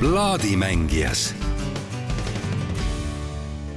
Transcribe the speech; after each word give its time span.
plaadimängijas 0.00 1.34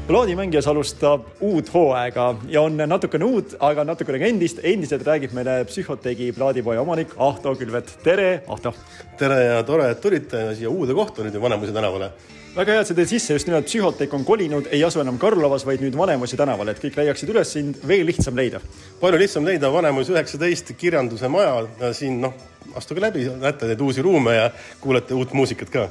plaadimängijas 0.07 0.67
alustab 0.67 1.21
uut 1.39 1.73
hooaega 1.73 2.35
ja 2.47 2.61
on 2.61 2.77
natukene 2.77 3.25
uut, 3.25 3.55
aga 3.59 3.83
natukene 3.83 4.19
ka 4.19 4.25
endist. 4.25 4.59
endiselt 4.63 5.03
räägib 5.03 5.33
meile 5.35 5.65
Psühhoteegi 5.67 6.31
plaadipoe 6.31 6.77
omanik 6.79 7.11
Ahto 7.17 7.55
Külvet. 7.55 7.99
tere, 8.03 8.43
Ahto. 8.47 8.73
tere 9.17 9.43
ja 9.43 9.63
tore, 9.63 9.89
et 9.91 10.01
tulite 10.01 10.55
siia 10.55 10.69
uude 10.69 10.93
kohta 10.93 11.23
nüüd 11.23 11.41
Vanemuise 11.41 11.73
tänavale. 11.73 12.09
väga 12.55 12.71
hea, 12.71 12.81
et 12.81 12.87
sa 12.87 12.93
tõid 12.93 13.11
sisse, 13.11 13.33
just 13.33 13.47
nimelt 13.47 13.67
Psühhoteek 13.67 14.13
on 14.13 14.23
kolinud, 14.25 14.71
ei 14.71 14.83
asu 14.83 15.03
enam 15.03 15.19
Karlovas, 15.19 15.65
vaid 15.65 15.83
nüüd 15.83 15.97
Vanemuise 15.97 16.37
tänaval, 16.37 16.71
et 16.71 16.79
kõik 16.79 17.01
leiaksid 17.03 17.35
üles 17.35 17.51
sind 17.51 17.83
veel 17.87 18.05
lihtsam 18.05 18.35
leida. 18.35 18.61
palju 19.01 19.19
lihtsam 19.19 19.43
leida 19.43 19.73
Vanemuise 19.73 20.15
üheksateist 20.15 20.71
kirjanduse 20.77 21.27
maja 21.27 21.93
siin 21.93 22.21
noh, 22.21 22.33
astuge 22.75 23.01
läbi, 23.01 23.27
näete 23.43 23.67
neid 23.67 23.81
uusi 23.81 24.01
ruume 24.01 24.35
ja 24.35 24.49
kuulete 24.79 25.13
uut 25.13 25.33
muusikat 25.33 25.69
ka. 25.69 25.89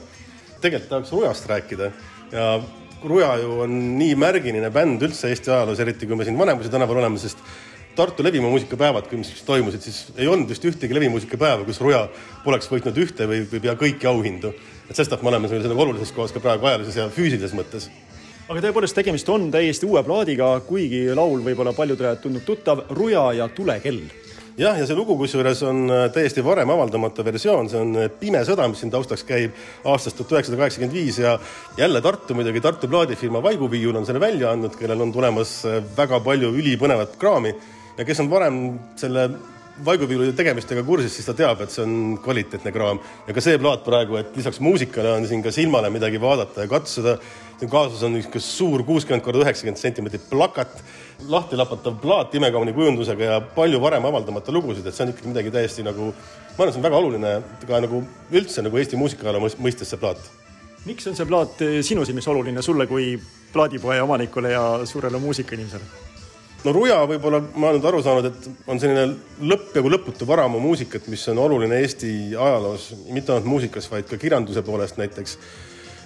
Tegelikult 0.62 0.90
tahaks 0.90 1.12
Rujast 1.12 1.50
rääkida. 1.50 1.90
Ja 2.32 2.46
Ruja 3.04 3.34
ju 3.42 3.60
on 3.64 3.76
nii 3.98 4.14
märgiline 4.14 4.70
bänd 4.70 5.02
üldse 5.02 5.30
Eesti 5.32 5.50
ajaloos, 5.50 5.80
eriti 5.82 6.06
kui 6.06 6.16
me 6.16 6.24
siin 6.26 6.38
Vanemuise 6.38 6.70
tänaval 6.70 7.02
oleme, 7.02 7.18
sest 7.18 7.42
Tartu 7.92 8.24
levimaa 8.24 8.48
muusikapäevad, 8.48 9.10
mis 9.12 9.42
toimusid, 9.44 9.82
siis 9.84 9.96
ei 10.16 10.28
olnud 10.28 10.48
vist 10.48 10.64
ühtegi 10.64 10.94
levimuusikapäeva, 10.96 11.66
kus 11.66 11.80
Ruja 11.80 12.06
poleks 12.44 12.70
võitnud 12.72 12.96
ühte 13.02 13.26
või, 13.28 13.42
või 13.50 13.60
pea 13.60 13.74
kõiki 13.76 14.08
auhindu. 14.08 14.54
et 14.88 14.96
sestap 14.96 15.22
me 15.22 15.28
oleme 15.28 15.48
sellega 15.48 15.82
olulises 15.82 16.12
kohas 16.12 16.32
ka 16.32 16.40
praegu 16.40 16.66
ajalises 16.66 16.96
ja 16.96 17.10
füüsilises 17.12 17.52
mõttes. 17.52 17.90
Aga 18.48 18.64
tõepoolest, 18.64 18.96
tegemist 18.96 19.28
on 19.28 19.50
täiesti 19.50 19.86
uue 19.86 20.00
plaadiga, 20.04 20.54
kuigi 20.64 21.04
laul 21.14 21.44
võib-olla 21.44 21.76
paljudele 21.76 22.16
tundub 22.16 22.48
tuttav, 22.48 22.86
Ruja 22.90 23.32
ja 23.36 23.48
tulekell 23.48 24.08
jah, 24.59 24.77
ja 24.79 24.87
see 24.87 24.97
lugu 24.97 25.16
kusjuures 25.20 25.62
on 25.69 25.84
äh, 25.91 26.06
täiesti 26.12 26.45
varem 26.45 26.70
avaldamata 26.73 27.24
versioon, 27.24 27.70
see 27.73 27.80
on 27.80 27.95
äh, 27.97 28.11
Pime 28.20 28.42
sõda, 28.47 28.66
mis 28.70 28.83
siin 28.83 28.92
taustaks 28.92 29.25
käib 29.28 29.56
aastast 29.88 30.19
tuhat 30.19 30.37
üheksasada 30.37 30.61
kaheksakümmend 30.61 30.97
viis 30.97 31.20
ja 31.23 31.39
jälle 31.78 32.03
Tartu 32.05 32.36
muidugi, 32.36 32.61
Tartu 32.64 32.91
plaadifirma 32.92 33.42
Vaiguviiul 33.44 34.00
on 34.00 34.09
selle 34.09 34.20
välja 34.22 34.53
andnud, 34.53 34.77
kellel 34.78 35.06
on 35.06 35.14
tulemas 35.14 35.61
äh, 35.69 35.81
väga 35.97 36.20
palju 36.25 36.53
ülipõnevat 36.59 37.17
kraami 37.20 37.55
ja 37.98 38.06
kes 38.09 38.25
on 38.25 38.31
varem 38.33 38.62
selle 39.00 39.28
Vaiguviilu 39.83 40.28
tegemistega 40.38 40.83
kursis, 40.86 41.14
siis 41.16 41.27
ta 41.27 41.34
teab, 41.34 41.62
et 41.64 41.72
see 41.75 41.83
on 41.83 41.94
kvaliteetne 42.22 42.70
kraam 42.75 43.00
ja 43.27 43.34
ka 43.34 43.42
see 43.42 43.58
plaat 43.58 43.83
praegu, 43.86 44.19
et 44.20 44.36
lisaks 44.38 44.61
muusikale 44.62 45.11
on 45.16 45.27
siin 45.27 45.42
ka 45.42 45.50
silmale 45.55 45.91
midagi 45.91 46.20
vaadata 46.22 46.66
ja 46.66 46.70
katsuda. 46.70 47.16
siin 47.58 47.70
kaasas 47.70 48.03
on 48.03 48.14
niisugune 48.14 48.42
suur 48.42 48.83
kuuskümmend 48.86 49.22
korda 49.22 49.42
üheksakümmend 49.44 49.78
sentimeetrit 49.78 50.28
plakat 50.30 50.83
lahti 51.28 51.56
lapatav 51.56 51.98
plaat 52.03 52.34
imekauni 52.34 52.72
kujundusega 52.72 53.25
ja 53.25 53.41
palju 53.41 53.80
varem 53.80 54.06
avaldamata 54.06 54.53
lugusid, 54.53 54.86
et 54.86 54.94
see 54.94 55.06
on 55.06 55.12
ikkagi 55.14 55.30
midagi 55.30 55.55
täiesti 55.55 55.86
nagu, 55.86 56.12
ma 56.12 56.58
arvan, 56.58 56.72
see 56.75 56.83
on 56.83 56.86
väga 56.86 57.03
oluline 57.03 57.34
ka 57.66 57.83
nagu 57.83 58.05
üldse 58.30 58.62
nagu 58.62 58.78
Eesti 58.78 58.98
muusikaajaloo 59.00 59.50
mõistes 59.58 59.91
see 59.91 59.98
plaat. 59.98 60.30
miks 60.86 61.06
on 61.06 61.19
see 61.19 61.27
plaat 61.27 61.66
sinu 61.83 62.06
silmis 62.06 62.28
oluline 62.28 62.62
sulle 62.62 62.86
kui 62.86 63.14
plaadipoe 63.53 64.00
omanikule 64.03 64.55
ja 64.55 64.64
suurele 64.86 65.19
muusikainimesele? 65.19 66.11
No 66.64 66.74
Ruja 66.74 67.00
võib-olla, 67.08 67.41
ma 67.55 67.70
olen 67.70 67.80
nüüd 67.80 67.88
aru 67.91 68.05
saanud, 68.05 68.28
et 68.30 68.70
on 68.70 68.80
selline 68.82 69.08
lõpp, 69.50 69.72
peaaegu 69.74 69.92
lõputu 69.96 70.28
varamu 70.28 70.60
muusikat, 70.62 71.08
mis 71.12 71.24
on 71.32 71.42
oluline 71.42 71.82
Eesti 71.82 72.12
ajaloos, 72.36 72.92
mitte 73.10 73.34
ainult 73.34 73.50
muusikas, 73.50 73.91
vaid 73.91 74.08
ka 74.10 74.20
kirjanduse 74.20 74.64
poolest 74.66 75.00
näiteks. 75.00 75.38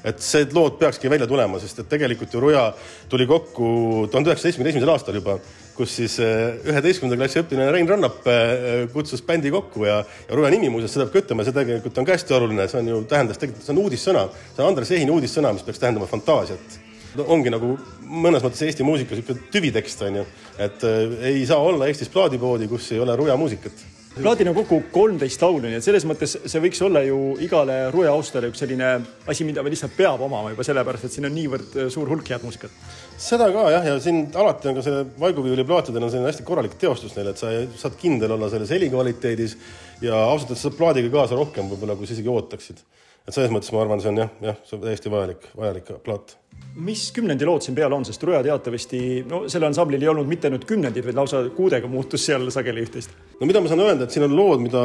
Et 0.07 0.21
see 0.23 0.47
lood 0.55 0.77
peakski 0.79 1.11
välja 1.11 1.27
tulema, 1.27 1.59
sest 1.59 1.81
et 1.83 1.89
tegelikult 1.91 2.35
ju 2.35 2.41
Ruja 2.41 2.69
tuli 3.11 3.27
kokku 3.27 3.69
tuhande 4.13 4.31
üheksasaja 4.31 4.53
seitsmekümne 4.53 4.71
esimesel 4.71 4.93
aastal 4.93 5.19
juba, 5.19 5.35
kus 5.75 5.97
siis 5.99 6.15
eh, 6.23 6.61
üheteistkümnenda 6.71 7.19
klassi 7.19 7.43
õpilane 7.43 7.73
Rein 7.75 7.91
Rannap 7.91 8.23
eh, 8.31 8.87
kutsus 8.93 9.25
bändi 9.27 9.51
kokku 9.51 9.89
ja, 9.89 9.99
ja 10.29 10.39
Ruja 10.39 10.53
nimi 10.55 10.71
muuseas, 10.71 10.95
seda 10.95 11.09
peab 11.09 11.17
ka 11.17 11.25
ütlema, 11.25 11.49
see 11.49 11.57
tegelikult 11.57 11.99
on 11.99 12.07
ka 12.07 12.15
hästi 12.15 12.39
oluline, 12.39 12.69
see 12.71 12.85
on 12.85 12.93
ju, 12.93 13.03
tähendas 13.11 13.43
tegelikult, 13.43 13.67
see 13.67 13.75
on 13.75 13.83
uudissõna, 13.83 14.27
see 14.53 14.63
on 14.63 14.71
Andres 14.71 14.95
Ehini 14.95 15.17
uudissõna, 15.17 15.57
mis 15.57 15.67
peaks 15.67 15.83
tähendama 15.83 16.07
fantaasiat 16.13 16.85
no, 17.17 17.27
ongi 17.37 17.53
nagu 17.53 17.75
mõnes 18.07 18.45
mõttes 18.45 18.63
Eesti 18.67 18.87
muusika 18.87 19.17
niisugune 19.17 19.51
tüvitekst 19.53 20.07
on 20.07 20.23
ju, 20.23 20.25
et 20.59 20.87
äh, 20.87 21.19
ei 21.33 21.45
saa 21.49 21.61
olla 21.63 21.89
Eestis 21.91 22.13
plaadipoodi, 22.13 22.71
kus 22.71 22.93
ei 22.95 23.03
ole 23.03 23.17
Ruja 23.19 23.37
muusikat 23.41 23.87
plaadil 24.23 24.49
on 24.49 24.55
kokku 24.57 24.79
kolmteist 24.93 25.43
laulu, 25.45 25.67
nii 25.67 25.77
et 25.77 25.85
selles 25.85 26.07
mõttes 26.09 26.37
see 26.49 26.61
võiks 26.63 26.81
olla 26.85 27.03
ju 27.05 27.19
igale 27.45 27.77
Ruja 27.93 28.15
austajale 28.17 28.49
üks 28.49 28.63
selline 28.63 28.93
asi, 29.29 29.45
mida 29.45 29.65
lihtsalt 29.67 29.93
peab 29.97 30.23
omama 30.25 30.53
juba 30.55 30.65
sellepärast, 30.65 31.09
et 31.09 31.17
siin 31.17 31.29
on 31.29 31.35
niivõrd 31.37 31.77
äh, 31.77 31.91
suur 31.93 32.09
hulk 32.09 32.31
head 32.33 32.45
muusikat. 32.47 32.73
seda 33.21 33.51
ka 33.53 33.67
jah, 33.75 33.89
ja 33.91 33.99
siin 34.01 34.23
alati 34.33 34.71
on 34.71 34.79
ka 34.79 34.85
selle 34.87 35.05
Vaiguviiuli 35.21 35.67
plaatidel 35.69 36.07
on 36.07 36.13
selline 36.13 36.31
hästi 36.31 36.47
korralik 36.49 36.79
teostus 36.81 37.17
neil, 37.17 37.33
et 37.33 37.43
sa 37.43 37.53
saad 37.77 37.99
kindel 38.01 38.37
olla 38.39 38.49
selles 38.53 38.73
helikvaliteedis 38.73 39.57
ja 40.05 40.17
ausalt 40.31 40.55
öeldes 40.55 40.65
saad 40.65 40.79
plaadiga 40.81 41.13
kaasa 41.13 41.37
rohkem 41.37 41.69
võib-olla, 41.73 41.99
kui 41.99 42.09
sa 42.09 42.17
isegi 42.17 42.33
ootaksid. 42.33 42.81
Et 43.27 43.35
selles 43.35 43.53
mõttes 43.53 43.73
ma 43.75 43.85
arvan, 43.85 44.03
see 44.03 44.13
on 44.15 44.25
jah, 44.25 44.35
jah, 44.51 44.59
see 44.65 44.79
on 44.79 44.85
täiesti 44.87 45.13
vajalik, 45.13 45.49
vajalik 45.59 45.95
plaat 46.07 46.37
mis 46.77 47.07
kümnendi 47.17 47.47
lood 47.49 47.65
siin 47.65 47.77
peal 47.77 47.93
on, 47.97 48.05
sest 48.05 48.25
Ruja 48.27 48.43
teatavasti, 48.45 48.99
no 49.31 49.39
selle 49.49 49.69
ansamblil 49.71 50.03
ei 50.03 50.11
olnud 50.13 50.29
mitte 50.29 50.51
ainult 50.51 50.67
kümnendid, 50.69 51.07
vaid 51.07 51.17
lausa 51.17 51.41
kuudega 51.57 51.89
muutus 51.89 52.27
seal 52.29 52.45
sageli 52.53 52.85
üht-teist. 52.85 53.15
no 53.41 53.49
mida 53.49 53.63
ma 53.65 53.71
saan 53.71 53.81
öelda, 53.81 54.05
et 54.05 54.13
siin 54.13 54.27
on 54.27 54.35
lood, 54.37 54.61
mida, 54.67 54.83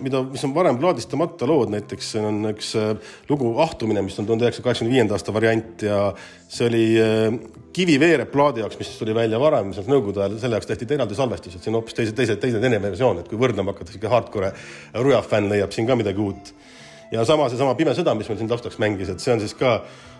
mida, 0.00 0.22
mis 0.30 0.44
on 0.48 0.54
varem 0.56 0.78
plaadistamata 0.80 1.48
lood, 1.48 1.72
näiteks 1.74 2.14
siin 2.14 2.28
on 2.30 2.40
üks 2.54 2.72
äh, 2.80 2.94
lugu 3.28 3.52
Ahtumine, 3.60 4.02
mis 4.06 4.16
on 4.20 4.28
tuhande 4.28 4.48
üheksasaja 4.48 4.70
kaheksakümne 4.70 4.96
viienda 4.96 5.18
aasta 5.18 5.36
variant 5.36 5.84
ja 5.84 6.00
see 6.48 6.70
oli 6.70 6.86
äh, 7.02 7.28
Kiviveere 7.74 8.24
plaadi 8.30 8.62
jaoks, 8.62 8.78
mis 8.78 8.92
tuli 8.96 9.12
välja 9.16 9.40
varem, 9.42 9.72
sealt 9.74 9.88
nõukogude 9.90 10.22
ajal, 10.22 10.38
selle 10.40 10.56
jaoks 10.56 10.70
tehti 10.70 10.86
eraldi 10.94 11.16
salvestused, 11.18 11.60
siin 11.60 11.74
on 11.74 11.82
hoopis 11.82 11.98
teise, 11.98 12.16
teise, 12.16 12.38
teine, 12.40 12.60
teine 12.62 12.78
versioon, 12.80 13.20
et 13.20 13.28
kui 13.28 13.40
võrdlema 13.40 13.74
hakata, 13.74 13.92
sihuke 13.92 14.12
hardcore 14.12 14.54
Ruja 15.02 15.20
fänn 15.26 15.50
leiab 15.52 15.74
siin 15.74 15.90
ka 15.90 15.98
midagi 15.98 16.22
uut 16.24 16.54
ja 17.14 17.24
sama 17.24 17.46
seesama 17.50 17.76
Pime 17.78 17.94
sõda, 17.94 18.14
mis 18.18 18.28
meil 18.28 18.40
siin 18.40 18.50
taustaks 18.50 18.78
mängis, 18.82 19.10
et 19.12 19.22
see 19.22 19.34
on 19.34 19.42
siis 19.42 19.54
ka 19.58 19.76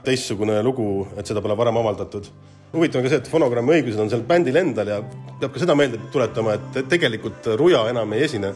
teistsugune 0.07 0.61
lugu, 0.63 1.07
et 1.19 1.27
seda 1.27 1.43
pole 1.43 1.57
varem 1.59 1.81
avaldatud. 1.81 2.29
huvitav 2.75 3.01
on 3.01 3.07
ka 3.07 3.11
see, 3.11 3.21
et 3.23 3.31
fonogrammi 3.31 3.77
õigused 3.77 4.01
on 4.03 4.11
seal 4.11 4.23
bändil 4.27 4.57
endal 4.59 4.91
ja 4.91 5.01
peab 5.41 5.53
ka 5.55 5.63
seda 5.63 5.77
meelde 5.79 5.99
tuletama, 6.15 6.55
et 6.59 6.79
tegelikult 6.91 7.51
Ruja 7.59 7.85
enam 7.91 8.13
ei 8.13 8.25
esine. 8.29 8.55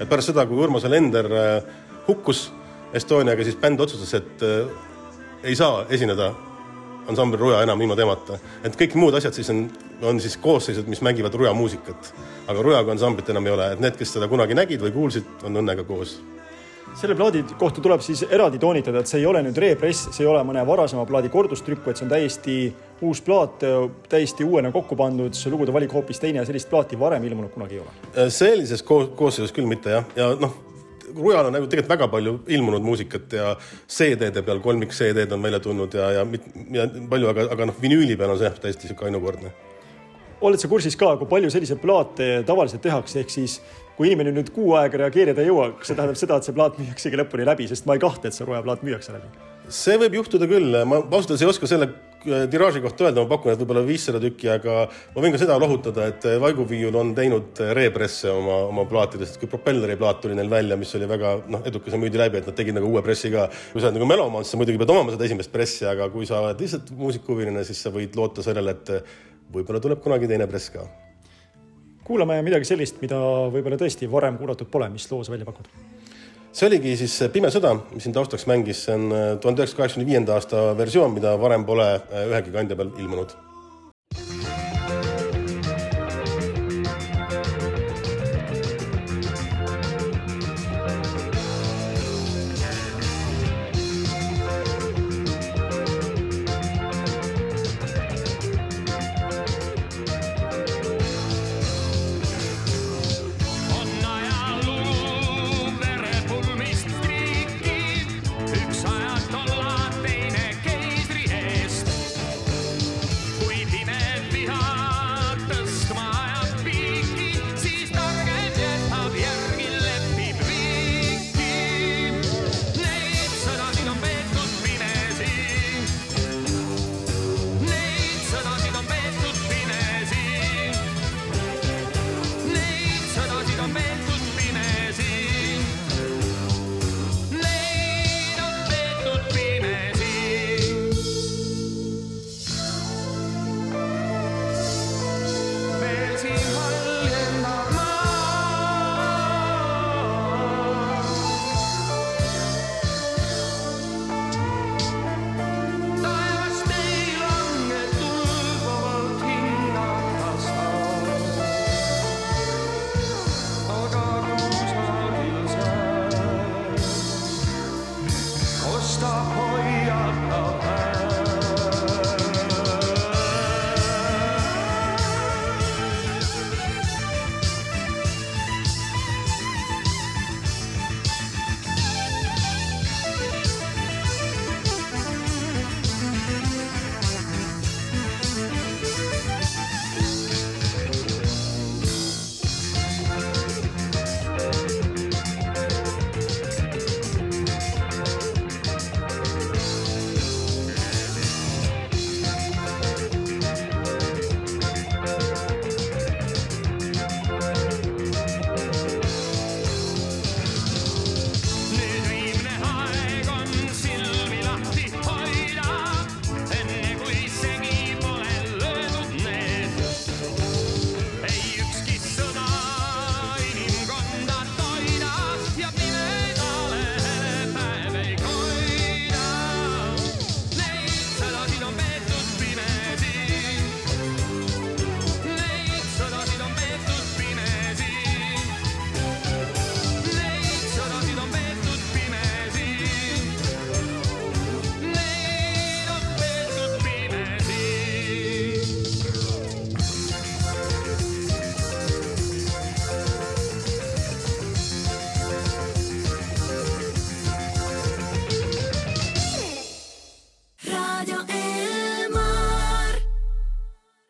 et 0.00 0.08
pärast 0.08 0.30
seda, 0.30 0.46
kui 0.46 0.58
Urmas 0.58 0.84
Lender 0.84 1.26
äh, 1.26 1.62
hukkus 2.06 2.50
Estoniaga, 2.94 3.44
siis 3.44 3.56
bänd 3.56 3.80
otsustas, 3.80 4.14
et 4.14 4.42
äh, 4.42 4.70
ei 5.44 5.56
saa 5.56 5.84
esineda 5.90 6.32
ansambel 7.08 7.38
Ruja 7.38 7.62
enam 7.62 7.80
ilma 7.80 7.96
temata. 7.96 8.38
et 8.64 8.76
kõik 8.76 8.94
muud 8.94 9.14
asjad 9.14 9.34
siis 9.34 9.50
on, 9.50 9.68
on 10.02 10.20
siis 10.20 10.36
koosseisud, 10.36 10.86
mis 10.86 11.02
mängivad 11.02 11.34
Ruja 11.34 11.52
muusikat. 11.52 12.14
aga 12.46 12.62
Rujaga 12.62 12.92
ansamblit 12.92 13.28
enam 13.28 13.46
ei 13.46 13.52
ole, 13.52 13.72
et 13.72 13.80
need, 13.80 13.96
kes 13.96 14.14
seda 14.14 14.28
kunagi 14.28 14.54
nägid 14.54 14.82
või 14.82 14.92
kuulsid, 14.94 15.26
on 15.42 15.58
õnnega 15.62 15.84
koos 15.84 16.20
selle 16.94 17.14
plaadi 17.14 17.42
kohta 17.58 17.82
tuleb 17.82 18.02
siis 18.04 18.22
eraldi 18.28 18.58
toonitada, 18.60 19.00
et 19.00 19.10
see 19.10 19.20
ei 19.22 19.26
ole 19.28 19.42
nüüd 19.46 19.58
repress, 19.62 20.08
see 20.14 20.24
ei 20.24 20.30
ole 20.30 20.42
mõne 20.46 20.62
varasema 20.66 21.04
plaadi 21.08 21.30
kordustrükk, 21.32 21.84
vaid 21.86 22.00
see 22.00 22.06
on 22.06 22.12
täiesti 22.12 22.56
uus 23.06 23.22
plaat, 23.24 23.62
täiesti 24.10 24.44
uuena 24.44 24.72
kokku 24.74 24.98
pandud, 24.98 25.36
lugude 25.52 25.72
valik 25.72 25.94
hoopis 25.96 26.20
teine 26.20 26.42
ja 26.42 26.48
sellist 26.48 26.70
plaati 26.70 26.98
varem 27.00 27.24
ilmunud 27.24 27.54
kunagi 27.54 27.78
ei 27.78 27.84
ole. 27.84 27.94
Äh, 28.10 28.28
sellises 28.34 28.82
koos 28.86 29.12
koosseisus 29.16 29.54
küll 29.56 29.70
mitte 29.70 29.94
jah, 29.96 30.10
ja 30.18 30.32
noh, 30.40 30.58
Rujal 31.10 31.48
on 31.48 31.56
nagu 31.56 31.66
tegelikult 31.66 31.90
väga 31.90 32.06
palju 32.06 32.32
ilmunud 32.54 32.84
muusikat 32.86 33.32
ja 33.34 33.48
CD-de 33.90 34.44
peal, 34.46 34.60
kolmik 34.62 34.92
CD-d 34.94 35.34
on 35.34 35.42
välja 35.42 35.58
tulnud 35.64 35.94
ja, 35.98 36.12
ja, 36.20 36.26
ja 36.76 36.86
palju, 37.10 37.32
aga, 37.32 37.48
aga 37.56 37.66
noh, 37.70 37.80
vinüüli 37.82 38.14
peal 38.18 38.30
on 38.34 38.38
see 38.38 38.46
jah, 38.46 38.60
täiesti 38.62 38.86
sihuke 38.86 39.08
ainukordne 39.08 39.50
oled 40.40 40.60
sa 40.60 40.70
kursis 40.70 40.96
ka, 40.98 41.14
kui 41.20 41.28
palju 41.30 41.52
selliseid 41.52 41.80
plaate 41.82 42.30
tavaliselt 42.48 42.82
tehakse, 42.84 43.20
ehk 43.22 43.32
siis 43.32 43.60
kui 44.00 44.08
inimene 44.08 44.32
nüüd 44.32 44.52
kuu 44.56 44.74
aega 44.80 45.02
reageerida 45.04 45.44
ei 45.44 45.50
jõua, 45.50 45.70
kas 45.76 45.90
see 45.90 45.98
tähendab 45.98 46.16
seda, 46.16 46.40
et 46.40 46.48
see 46.48 46.56
plaat 46.56 46.78
müüaksegi 46.80 47.20
lõpuni 47.20 47.44
läbi, 47.48 47.68
sest 47.68 47.88
ma 47.88 47.98
ei 47.98 48.00
kahtle, 48.00 48.30
et 48.30 48.36
see 48.36 48.48
Roja 48.48 48.62
plaat 48.64 48.84
müüakse 48.86 49.16
läbi? 49.16 49.48
see 49.70 49.98
võib 50.00 50.16
juhtuda 50.18 50.48
küll, 50.50 50.72
ma 50.88 50.98
ausalt 51.04 51.30
öeldes 51.30 51.44
ei 51.44 51.50
oska 51.50 51.68
selle 51.70 51.86
äh, 51.86 52.46
tiraaži 52.50 52.80
kohta 52.82 53.04
öelda, 53.06 53.22
ma 53.22 53.30
pakun, 53.30 53.52
et 53.52 53.60
võib-olla 53.60 53.84
viissada 53.86 54.18
tükki, 54.22 54.48
aga 54.50 54.78
ma 54.88 55.22
võin 55.22 55.36
ka 55.36 55.38
seda 55.38 55.58
lohutada, 55.62 56.08
et 56.10 56.26
äh, 56.26 56.38
Vaiguviiul 56.42 56.96
on 56.98 57.12
teinud 57.14 57.60
äh, 57.62 57.70
represse 57.76 58.32
oma, 58.32 58.56
oma 58.72 58.86
plaatidest, 58.90 59.38
kui 59.38 59.52
propelleri 59.52 59.94
plaat 60.00 60.24
tuli 60.24 60.34
neil 60.34 60.50
välja, 60.50 60.80
mis 60.80 60.90
oli 60.98 61.06
väga 61.10 61.36
noh, 61.52 61.62
edukas 61.70 61.94
ja 61.94 62.02
müüdi 62.02 62.18
läbi, 62.18 62.40
et 62.40 62.50
nad 62.50 62.58
tegid 62.58 62.80
nagu 62.80 62.90
uue 62.90 63.04
pressi 63.06 63.30
ka. 63.30 63.46
kui 63.70 63.78
sa 63.78 63.92
oled 63.92 64.00
nagu 64.00 64.10
melomaan, 64.10 64.42
siis 64.42 64.56
sa 64.56 64.62
muidugi 64.64 64.80
pead 64.82 64.94
omama 64.96 65.14
seda 65.14 65.28
esimest 65.28 65.54
pressi, 65.54 65.86
aga 65.92 66.10
kui 66.10 66.26
sa 66.26 66.42
oled 66.42 66.66
lihtsalt 66.66 66.90
muusikahuviline, 66.98 67.62
siis 67.68 67.84
sa 67.86 67.94
võid 67.94 68.18
loota 68.18 68.42
sellele, 68.46 68.74
et 68.74 68.94
võib-olla 69.52 69.82
tuleb 69.82 70.02
kunagi 70.02 70.30
teine 70.30 70.46
press 70.50 70.72
ka 70.74 70.86
kuulame 72.10 72.40
midagi 72.42 72.66
sellist, 72.66 72.98
mida 73.04 73.18
võib-olla 73.54 73.78
tõesti 73.78 74.08
varem 74.10 74.38
kuulatud 74.40 74.70
pole, 74.72 74.88
mis 74.90 75.06
loo 75.12 75.22
sa 75.22 75.34
välja 75.34 75.46
pakud? 75.46 75.68
see 76.50 76.66
oligi 76.66 76.96
siis 76.98 77.12
Pime 77.30 77.52
sõda, 77.54 77.76
mis 77.92 78.02
siin 78.02 78.16
taustaks 78.16 78.48
mängis, 78.50 78.80
see 78.86 78.96
on 78.96 79.12
äh, 79.14 79.28
tuhande 79.42 79.62
üheksasaja 79.62 79.84
kaheksakümne 79.84 80.08
viienda 80.08 80.34
aasta 80.34 80.64
versioon, 80.78 81.14
mida 81.14 81.36
varem 81.38 81.66
pole 81.68 81.86
äh, 81.94 82.26
ühegi 82.32 82.56
kandja 82.56 82.78
peal 82.78 82.90
ilmunud 82.98 83.36